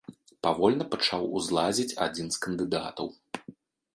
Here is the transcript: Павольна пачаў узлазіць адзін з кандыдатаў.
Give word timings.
Павольна 0.45 0.85
пачаў 0.93 1.27
узлазіць 1.41 1.95
адзін 2.05 2.27
з 2.37 2.43
кандыдатаў. 2.45 3.07